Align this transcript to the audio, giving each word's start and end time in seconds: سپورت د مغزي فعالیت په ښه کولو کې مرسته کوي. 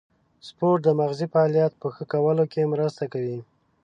سپورت 0.47 0.79
د 0.83 0.87
مغزي 0.99 1.27
فعالیت 1.33 1.73
په 1.81 1.87
ښه 1.95 2.03
کولو 2.13 2.43
کې 2.51 2.71
مرسته 2.73 3.03
کوي. 3.13 3.39